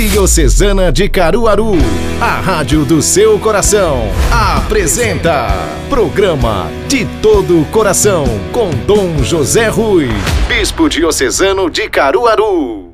[0.00, 1.74] Diocesana de Caruaru,
[2.22, 5.48] a rádio do seu coração, apresenta
[5.90, 10.08] Programa De Todo Coração, com Dom José Rui,
[10.48, 12.89] Bispo Diocesano de Caruaru.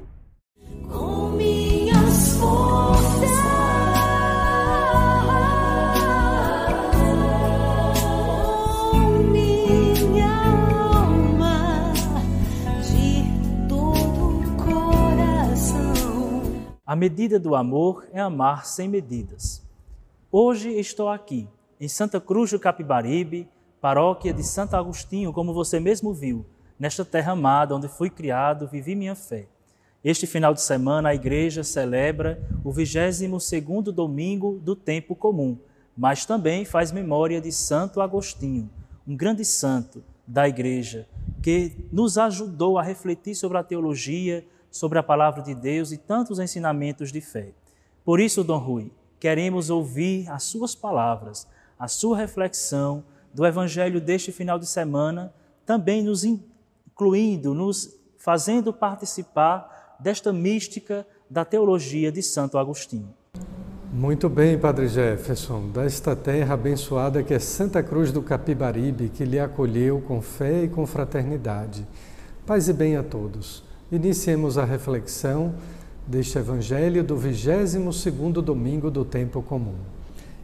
[16.86, 19.60] A medida do amor é amar sem medidas.
[20.30, 21.48] Hoje estou aqui,
[21.80, 23.48] em Santa Cruz do Capibaribe,
[23.80, 26.46] paróquia de Santo Agostinho, como você mesmo viu,
[26.78, 29.48] nesta terra amada onde fui criado, vivi minha fé.
[30.04, 35.58] Este final de semana a igreja celebra o 22º domingo do tempo comum,
[35.98, 38.70] mas também faz memória de Santo Agostinho,
[39.04, 41.08] um grande santo da igreja
[41.42, 46.38] que nos ajudou a refletir sobre a teologia, sobre a palavra de Deus e tantos
[46.38, 47.52] ensinamentos de fé.
[48.04, 51.46] Por isso, Dom Rui, queremos ouvir as suas palavras,
[51.78, 55.32] a sua reflexão do evangelho deste final de semana,
[55.64, 63.12] também nos incluindo, nos fazendo participar desta mística da teologia de Santo Agostinho.
[63.92, 69.38] Muito bem, Padre Jefferson, desta terra abençoada que é Santa Cruz do Capibaribe, que lhe
[69.38, 71.86] acolheu com fé e com fraternidade.
[72.46, 73.65] Paz e bem a todos.
[73.90, 75.54] Iniciemos a reflexão
[76.04, 79.76] deste Evangelho do 22º domingo do tempo comum.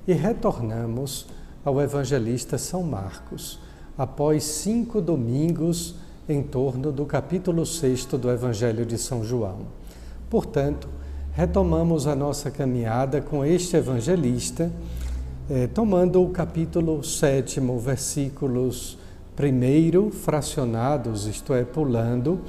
[0.06, 1.26] E retornamos
[1.64, 3.58] ao evangelista São Marcos,
[3.98, 5.96] após cinco domingos
[6.28, 9.66] em torno do capítulo 6 do Evangelho de São João.
[10.30, 10.88] Portanto,
[11.32, 14.70] retomamos a nossa caminhada com este evangelista,
[15.50, 18.96] eh, tomando o capítulo 7, versículos
[19.34, 22.40] primeiro fracionados, isto é, pulando,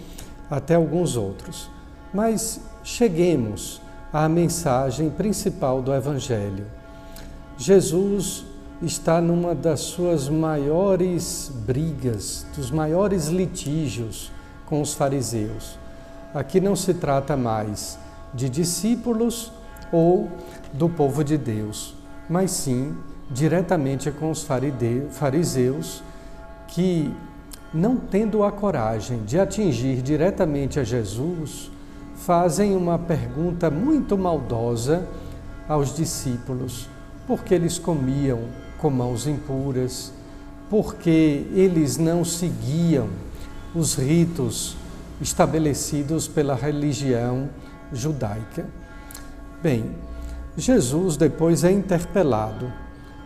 [0.54, 1.68] até alguns outros.
[2.14, 6.68] Mas cheguemos à mensagem principal do Evangelho.
[7.58, 8.46] Jesus
[8.80, 14.32] está numa das suas maiores brigas, dos maiores litígios
[14.68, 15.80] com os fariseus.
[16.36, 17.98] Aqui não se trata mais
[18.32, 19.52] de discípulos
[19.92, 20.30] ou
[20.72, 21.96] do povo de Deus,
[22.30, 22.96] mas sim
[23.32, 26.04] diretamente com os fariseus
[26.68, 27.12] que
[27.74, 31.72] não tendo a coragem de atingir diretamente a Jesus,
[32.16, 35.08] fazem uma pergunta muito maldosa
[35.68, 36.88] aos discípulos:
[37.26, 38.42] porque eles comiam
[38.78, 40.14] com mãos impuras,
[40.70, 43.10] porque eles não seguiam
[43.74, 44.78] os ritos
[45.20, 47.50] estabelecidos pela religião
[47.92, 48.68] judaica.
[49.62, 49.96] Bem,
[50.56, 52.72] Jesus depois é interpelado,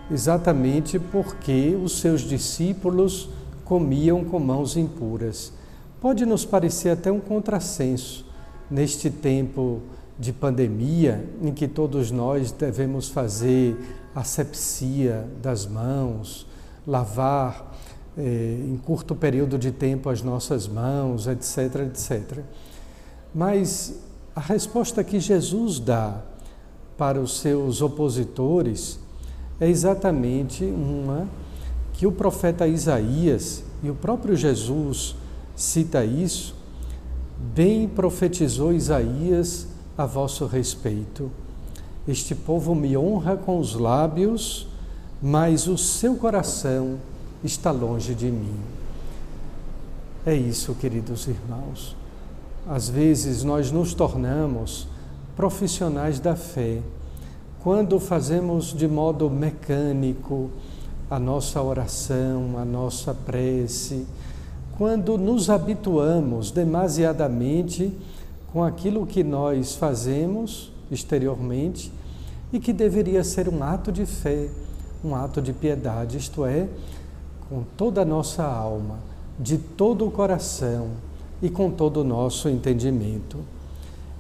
[0.10, 3.30] exatamente porque os seus discípulos
[3.68, 5.52] comiam com mãos impuras.
[6.00, 8.26] Pode nos parecer até um contrassenso
[8.70, 9.82] neste tempo
[10.18, 13.78] de pandemia em que todos nós devemos fazer
[14.16, 16.48] asepsia das mãos,
[16.86, 17.76] lavar
[18.18, 22.40] eh, em curto período de tempo as nossas mãos, etc, etc.
[23.36, 24.00] Mas
[24.36, 26.22] a resposta que Jesus dá
[26.98, 29.00] para os seus opositores
[29.60, 31.28] é exatamente uma
[31.98, 35.16] que o profeta Isaías e o próprio Jesus
[35.56, 36.56] cita isso,
[37.56, 41.32] bem profetizou Isaías a vosso respeito.
[42.08, 44.68] Este povo me honra com os lábios,
[45.22, 46.98] mas o seu coração
[47.44, 48.60] está longe de mim.
[50.24, 51.96] É isso, queridos irmãos.
[52.70, 54.88] Às vezes nós nos tornamos
[55.36, 56.80] profissionais da fé
[57.64, 60.52] quando fazemos de modo mecânico,
[61.10, 64.06] a nossa oração, a nossa prece,
[64.78, 67.92] quando nos habituamos demasiadamente
[68.52, 71.92] com aquilo que nós fazemos exteriormente
[72.52, 74.50] e que deveria ser um ato de fé,
[75.04, 76.68] um ato de piedade, isto é,
[77.50, 79.00] com toda a nossa alma,
[79.40, 80.90] de todo o coração
[81.42, 83.38] e com todo o nosso entendimento.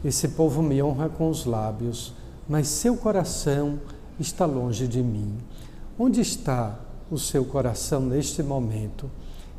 [0.03, 2.13] Esse povo me honra com os lábios,
[2.47, 3.79] mas seu coração
[4.19, 5.35] está longe de mim.
[5.99, 6.76] Onde está
[7.09, 9.09] o seu coração neste momento?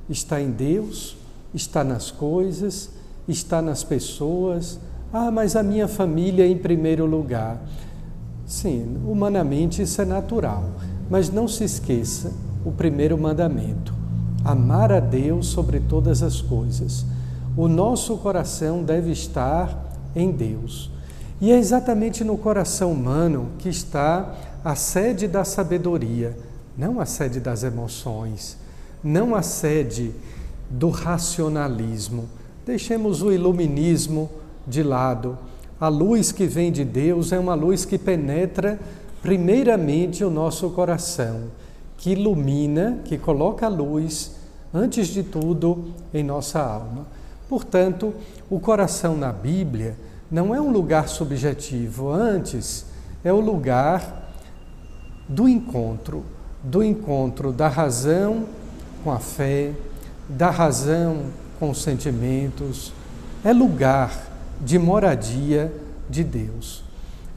[0.08, 1.16] Está em Deus?
[1.52, 2.90] Está nas coisas?
[3.26, 4.78] Está nas pessoas?
[5.12, 7.60] Ah, mas a minha família em primeiro lugar.
[8.46, 10.64] Sim, humanamente isso é natural,
[11.10, 12.32] mas não se esqueça
[12.64, 13.92] o primeiro mandamento:
[14.44, 17.04] amar a Deus sobre todas as coisas.
[17.56, 20.90] O nosso coração deve estar em Deus.
[21.40, 24.34] E é exatamente no coração humano que está
[24.64, 26.36] a sede da sabedoria,
[26.76, 28.56] não a sede das emoções,
[29.02, 30.12] não a sede
[30.68, 32.28] do racionalismo.
[32.66, 34.30] Deixemos o iluminismo
[34.66, 35.38] de lado.
[35.80, 38.78] A luz que vem de Deus é uma luz que penetra
[39.22, 41.44] primeiramente o nosso coração,
[41.96, 44.32] que ilumina, que coloca a luz,
[44.72, 47.06] antes de tudo, em nossa alma.
[47.48, 48.12] Portanto,
[48.50, 49.96] o coração na Bíblia
[50.30, 52.84] não é um lugar subjetivo, antes
[53.24, 54.27] é o lugar
[55.28, 56.24] do encontro,
[56.62, 58.46] do encontro da razão
[59.04, 59.72] com a fé,
[60.28, 61.26] da razão
[61.58, 62.92] com os sentimentos,
[63.44, 64.10] é lugar
[64.60, 65.72] de moradia
[66.08, 66.82] de Deus.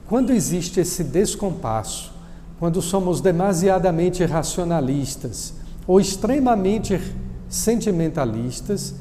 [0.08, 2.12] Quando existe esse descompasso,
[2.58, 5.54] quando somos demasiadamente racionalistas
[5.86, 7.00] ou extremamente
[7.48, 8.94] sentimentalistas,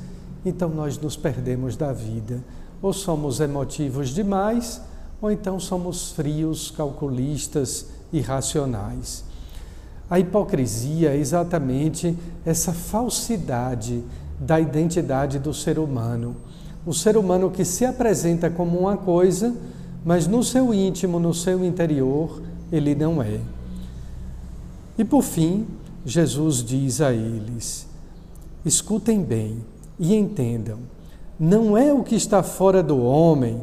[0.46, 2.44] então nós nos perdemos da vida.
[2.82, 4.82] Ou somos emotivos demais,
[5.22, 9.24] ou então somos frios, calculistas, irracionais.
[10.10, 14.04] A hipocrisia é exatamente essa falsidade
[14.40, 16.36] da identidade do ser humano.
[16.86, 19.56] O ser humano que se apresenta como uma coisa,
[20.04, 22.42] mas no seu íntimo, no seu interior,
[22.72, 23.40] ele não é.
[24.98, 25.66] E por fim,
[26.06, 27.88] Jesus diz a eles:
[28.66, 29.64] escutem bem
[30.00, 30.80] e entendam,
[31.40, 33.62] não é o que está fora do homem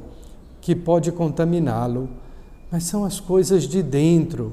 [0.61, 2.09] que pode contaminá-lo,
[2.71, 4.53] mas são as coisas de dentro.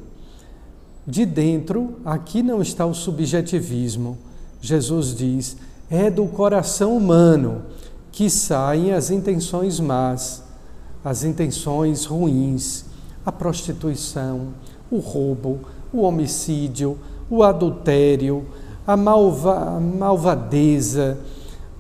[1.06, 4.18] De dentro, aqui não está o subjetivismo.
[4.62, 5.58] Jesus diz:
[5.90, 7.64] é do coração humano
[8.12, 10.46] que saem as intenções más
[11.06, 12.84] as intenções ruins,
[13.24, 14.48] a prostituição,
[14.90, 15.60] o roubo,
[15.94, 16.98] o homicídio,
[17.30, 18.44] o adultério,
[18.88, 21.20] a, malva, a malvadeza,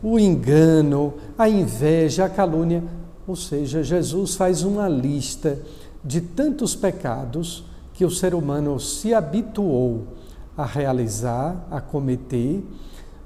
[0.03, 2.83] o engano, a inveja, a calúnia.
[3.27, 5.57] Ou seja, Jesus faz uma lista
[6.05, 10.07] de tantos pecados que o ser humano se habituou
[10.55, 12.63] a realizar, a cometer,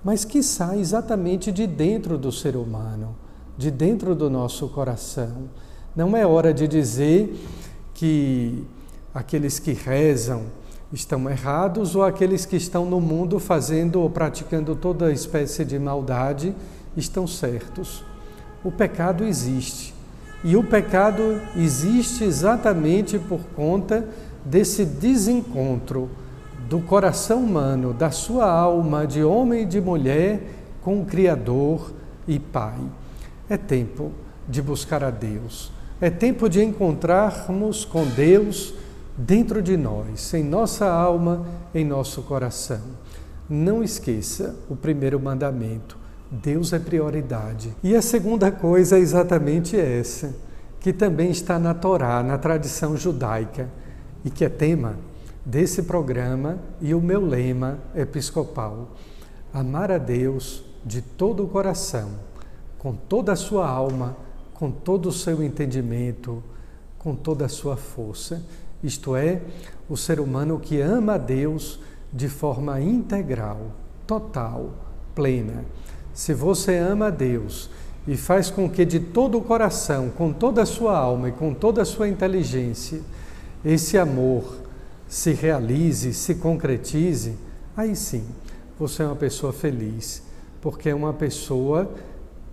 [0.04, 3.16] mas que saem exatamente de dentro do ser humano,
[3.58, 5.50] de dentro do nosso coração.
[5.96, 7.46] Não é hora de dizer
[7.94, 8.66] que
[9.14, 10.44] aqueles que rezam
[10.94, 16.56] estão errados ou aqueles que estão no mundo fazendo ou praticando toda espécie de maldade
[16.96, 18.04] estão certos.
[18.64, 19.99] O pecado existe.
[20.44, 24.07] E o pecado existe exatamente por conta
[24.45, 26.09] desse desencontro
[26.69, 30.41] do coração humano, da sua alma de homem e de mulher
[30.81, 31.91] com o Criador
[32.27, 32.80] e Pai.
[33.50, 34.12] É tempo
[34.47, 35.71] de buscar a Deus.
[36.00, 38.74] É tempo de encontrarmos com Deus
[39.18, 41.45] dentro de nós, em nossa alma,
[41.75, 42.81] em nosso coração.
[43.50, 45.97] Não esqueça o primeiro mandamento:
[46.31, 47.76] Deus é prioridade.
[47.84, 50.36] E a segunda coisa é exatamente essa,
[50.80, 53.70] que também está na Torá, na tradição judaica,
[54.24, 54.98] e que é tema
[55.46, 58.96] desse programa e o meu lema episcopal:
[59.54, 62.12] amar a Deus de todo o coração,
[62.78, 64.16] com toda a sua alma
[64.60, 66.44] com todo o seu entendimento,
[66.98, 68.44] com toda a sua força.
[68.84, 69.42] Isto é,
[69.88, 71.80] o ser humano que ama a Deus
[72.12, 73.72] de forma integral,
[74.06, 74.72] total,
[75.16, 75.64] plena.
[76.19, 77.69] Se você ama a Deus
[78.06, 81.54] e faz com que de todo o coração, com toda a sua alma e com
[81.54, 83.00] toda a sua inteligência,
[83.63, 84.57] esse amor
[85.07, 87.38] se realize, se concretize,
[87.75, 88.25] aí sim,
[88.77, 90.21] você é uma pessoa feliz,
[90.60, 91.89] porque é uma pessoa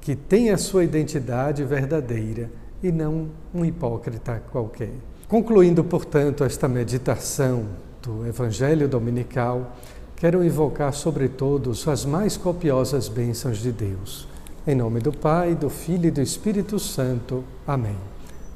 [0.01, 2.49] que tem a sua identidade verdadeira
[2.81, 4.93] e não um hipócrita qualquer.
[5.27, 7.67] Concluindo, portanto, esta meditação
[8.01, 9.73] do Evangelho Dominical,
[10.17, 14.27] quero invocar sobre todos as mais copiosas bênçãos de Deus.
[14.67, 17.45] Em nome do Pai, do Filho e do Espírito Santo.
[17.67, 17.97] Amém.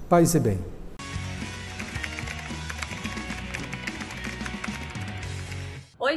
[0.09, 0.79] Paz e bem.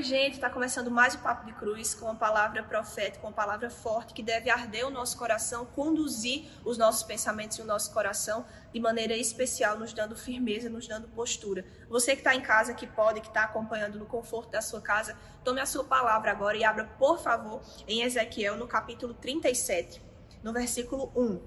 [0.04, 4.14] Gente, está começando mais o Papo de Cruz com uma palavra profética, uma palavra forte
[4.14, 8.80] que deve arder o nosso coração, conduzir os nossos pensamentos e o nosso coração de
[8.82, 11.66] maneira especial, nos dando firmeza, nos dando postura.
[11.90, 15.18] Você que está em casa, que pode, que está acompanhando no conforto da sua casa,
[15.44, 20.02] tome a sua palavra agora e abra, por favor, em Ezequiel, no capítulo 37,
[20.44, 21.42] no versículo 1.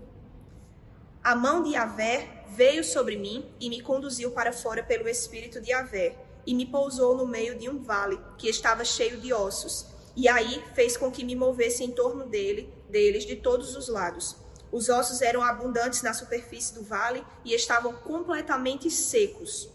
[1.22, 5.72] A mão de Yahvé veio sobre mim e me conduziu para fora pelo Espírito de
[5.72, 9.87] Yahvé e me pousou no meio de um vale que estava cheio de ossos.
[10.15, 14.37] E aí fez com que me movesse em torno dele, deles de todos os lados.
[14.71, 19.69] Os ossos eram abundantes na superfície do vale e estavam completamente secos.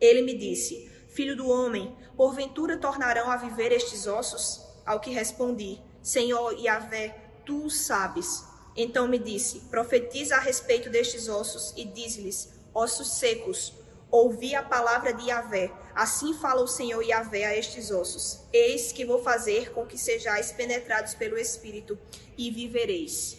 [0.00, 4.64] Ele me disse: Filho do homem, porventura tornarão a viver estes ossos?
[4.86, 8.44] Ao que respondi: Senhor Yahvé, tu o sabes.
[8.76, 13.74] Então me disse: Profetiza a respeito destes ossos e diz-lhes: Ossos secos,
[14.10, 15.70] Ouvi a palavra de Yahvé.
[15.98, 20.52] Assim fala o Senhor Yahvé a estes ossos: Eis que vou fazer com que sejais
[20.52, 21.98] penetrados pelo Espírito
[22.36, 23.36] e vivereis.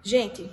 [0.00, 0.48] Gente,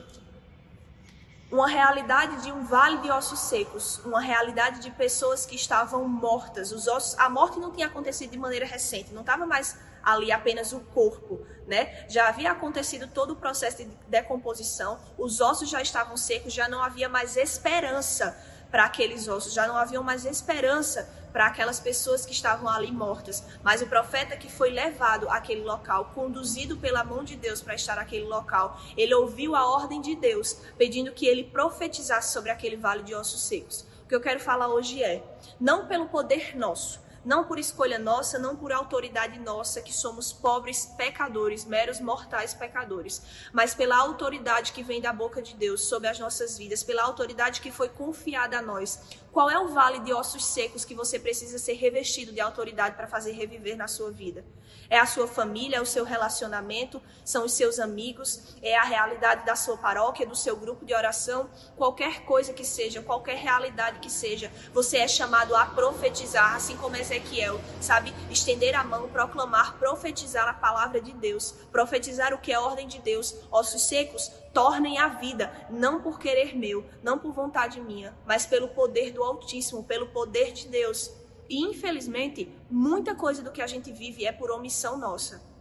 [1.51, 6.71] uma realidade de um vale de ossos secos, uma realidade de pessoas que estavam mortas.
[6.71, 10.73] Os ossos, a morte não tinha acontecido de maneira recente, não estava mais ali apenas
[10.73, 12.07] o corpo, né?
[12.09, 16.83] Já havia acontecido todo o processo de decomposição, os ossos já estavam secos, já não
[16.83, 18.35] havia mais esperança
[18.73, 23.43] para aqueles ossos, já não havia mais esperança para aquelas pessoas que estavam ali mortas.
[23.61, 27.97] Mas o profeta que foi levado àquele local, conduzido pela mão de Deus para estar
[27.97, 33.03] naquele local, ele ouviu a ordem de Deus, pedindo que ele profetizasse sobre aquele vale
[33.03, 33.85] de ossos secos.
[34.05, 35.23] O que eu quero falar hoje é:
[35.59, 40.85] não pelo poder nosso, não por escolha nossa, não por autoridade nossa, que somos pobres
[40.97, 46.19] pecadores, meros mortais pecadores, mas pela autoridade que vem da boca de Deus sobre as
[46.19, 48.99] nossas vidas, pela autoridade que foi confiada a nós.
[49.33, 53.07] Qual é o vale de ossos secos que você precisa ser revestido de autoridade para
[53.07, 54.45] fazer reviver na sua vida?
[54.87, 59.43] É a sua família, é o seu relacionamento, são os seus amigos, é a realidade
[59.43, 64.09] da sua paróquia, do seu grupo de oração, qualquer coisa que seja, qualquer realidade que
[64.11, 68.13] seja, você é chamado a profetizar, assim como Ezequiel, sabe?
[68.29, 72.99] Estender a mão, proclamar, profetizar a palavra de Deus, profetizar o que é ordem de
[72.99, 73.33] Deus.
[73.51, 78.67] Ossos secos, tornem a vida, não por querer meu, não por vontade minha, mas pelo
[78.69, 81.11] poder do Altíssimo, pelo poder de Deus.
[81.49, 85.52] E infelizmente, muita coisa do que a gente vive é por omissão nossa.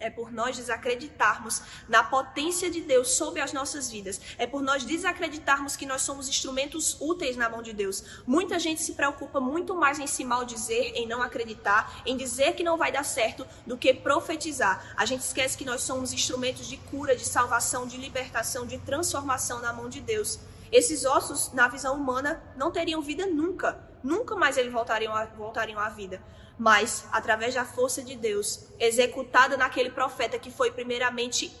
[0.00, 4.20] É por nós desacreditarmos na potência de Deus sobre as nossas vidas.
[4.38, 8.22] É por nós desacreditarmos que nós somos instrumentos úteis na mão de Deus.
[8.24, 12.62] Muita gente se preocupa muito mais em se maldizer, em não acreditar, em dizer que
[12.62, 14.94] não vai dar certo, do que profetizar.
[14.96, 19.60] A gente esquece que nós somos instrumentos de cura, de salvação, de libertação, de transformação
[19.60, 20.38] na mão de Deus.
[20.70, 23.87] Esses ossos, na visão humana, não teriam vida nunca.
[24.02, 26.22] Nunca mais eles voltariam, voltariam à vida.
[26.58, 31.52] Mas, através da força de Deus, executada naquele profeta que foi primeiramente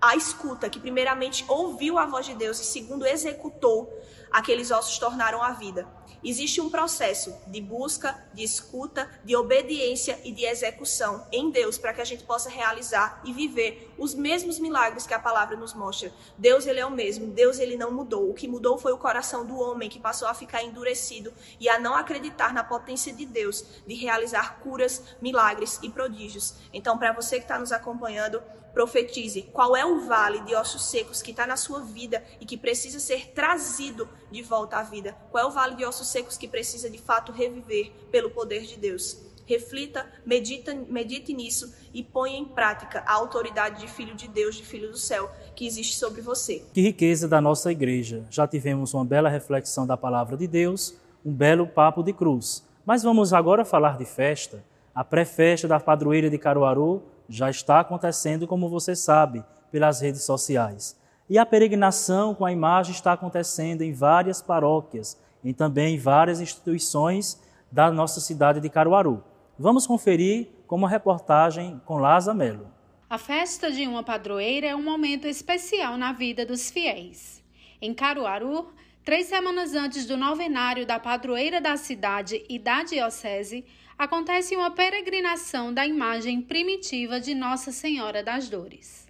[0.00, 3.92] a escuta, que primeiramente ouviu a voz de Deus e segundo executou,
[4.30, 5.86] aqueles ossos tornaram a vida.
[6.24, 11.92] Existe um processo de busca, de escuta, de obediência e de execução em Deus para
[11.92, 16.12] que a gente possa realizar e viver os mesmos milagres que a palavra nos mostra.
[16.36, 18.28] Deus ele é o mesmo, Deus ele não mudou.
[18.28, 21.78] O que mudou foi o coração do homem que passou a ficar endurecido e a
[21.78, 26.54] não acreditar na potência de Deus de realizar curas, milagres e prodígios.
[26.72, 28.42] Então, para você que está nos acompanhando,
[28.76, 32.58] profetize qual é o vale de ossos secos que está na sua vida e que
[32.58, 35.16] precisa ser trazido de volta à vida.
[35.30, 38.78] Qual é o vale de ossos secos que precisa de fato reviver pelo poder de
[38.78, 39.24] Deus.
[39.46, 44.64] Reflita, medita, medite nisso e ponha em prática a autoridade de filho de Deus, de
[44.64, 46.64] filho do céu, que existe sobre você.
[46.72, 48.26] Que riqueza da nossa igreja.
[48.28, 52.66] Já tivemos uma bela reflexão da palavra de Deus, um belo papo de cruz.
[52.84, 54.64] Mas vamos agora falar de festa.
[54.92, 60.96] A pré-festa da padroeira de Caruaru já está acontecendo, como você sabe, pelas redes sociais.
[61.28, 66.40] E a peregrinação com a imagem está acontecendo em várias paróquias e também em várias
[66.40, 69.24] instituições da nossa cidade de Caruaru.
[69.58, 72.70] Vamos conferir com uma reportagem com Laza Melo.
[73.10, 77.42] A festa de uma padroeira é um momento especial na vida dos fiéis.
[77.82, 78.68] Em Caruaru,
[79.04, 83.64] três semanas antes do novenário da padroeira da cidade e da diocese,
[83.98, 89.05] acontece uma peregrinação da imagem primitiva de Nossa Senhora das Dores.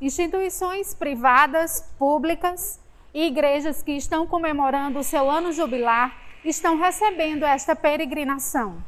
[0.00, 2.80] Instituições privadas, públicas
[3.12, 8.82] e igrejas que estão comemorando o seu ano jubilar estão recebendo esta peregrinação.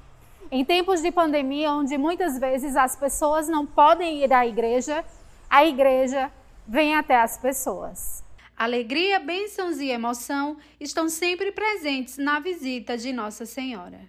[0.50, 5.04] Em tempos de pandemia, onde muitas vezes as pessoas não podem ir à igreja,
[5.50, 6.30] a igreja
[6.66, 8.24] vem até as pessoas.
[8.56, 14.00] Alegria, bênçãos e emoção estão sempre presentes na visita de Nossa Senhora.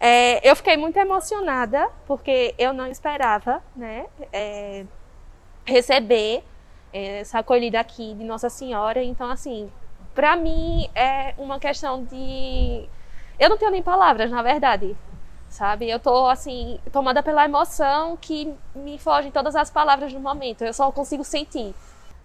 [0.00, 4.84] É, eu fiquei muito emocionada porque eu não esperava né, é,
[5.64, 6.44] receber
[6.92, 9.02] essa acolhida aqui de Nossa Senhora.
[9.02, 9.70] Então, assim,
[10.14, 12.88] para mim é uma questão de.
[13.38, 14.96] Eu não tenho nem palavras, na verdade.
[15.48, 15.90] Sabe?
[15.90, 20.64] Eu tô, assim, tomada pela emoção que me fogem todas as palavras no momento.
[20.64, 21.74] Eu só consigo sentir.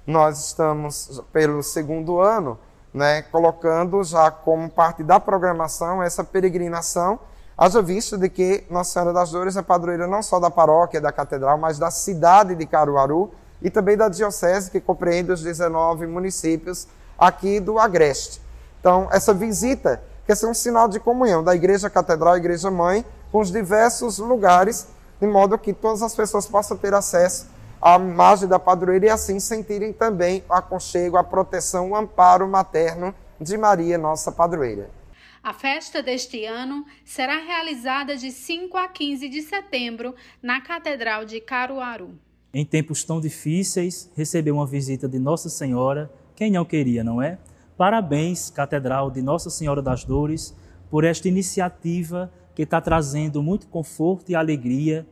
[0.06, 2.58] Nós estamos, pelo segundo ano,
[2.94, 7.20] né, colocando já como parte da programação essa peregrinação
[7.58, 11.12] Haja visto de que Nossa Senhora das Dores é padroeira não só da paróquia, da
[11.12, 16.88] catedral, mas da cidade de Caruaru e também da diocese que compreende os 19 municípios
[17.18, 18.40] aqui do Agreste.
[18.80, 23.04] Então, essa visita quer ser um sinal de comunhão da Igreja Catedral e Igreja Mãe
[23.32, 24.88] com os diversos lugares,
[25.20, 27.48] de modo que todas as pessoas possam ter acesso
[27.82, 33.16] à imagem da padroeira e assim sentirem também o aconchego, a proteção, o amparo materno
[33.42, 34.92] de Maria, nossa padroeira.
[35.44, 41.40] A festa deste ano será realizada de 5 a 15 de setembro na Catedral de
[41.40, 42.18] Caruaru.
[42.54, 47.38] Em tempos tão difíceis, receber uma visita de Nossa Senhora, quem não queria, não é?
[47.78, 50.56] Parabéns, Catedral de Nossa Senhora das Dores,
[50.90, 55.06] por esta iniciativa que está trazendo muito conforto e alegria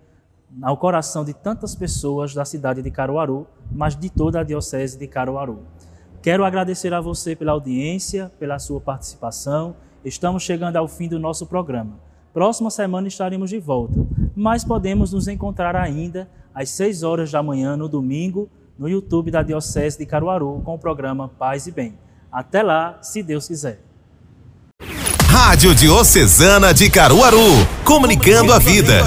[0.61, 5.07] ao coração de tantas pessoas da cidade de Caruaru, mas de toda a Diocese de
[5.07, 5.63] Caruaru.
[6.21, 9.75] Quero agradecer a você pela audiência, pela sua participação.
[10.05, 11.99] Estamos chegando ao fim do nosso programa.
[12.31, 17.75] Próxima semana estaremos de volta, mas podemos nos encontrar ainda às 6 horas da manhã
[17.75, 18.47] no domingo
[18.77, 21.97] no YouTube da Diocese de Caruaru com o programa Paz e Bem.
[22.31, 23.81] Até lá, se Deus quiser.
[25.27, 27.37] Rádio Diocesana de Caruaru,
[27.83, 29.01] comunicando a vida,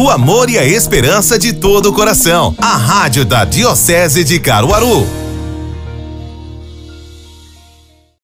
[0.00, 2.54] o amor e a esperança de todo o coração.
[2.58, 5.17] A Rádio da Diocese de Caruaru.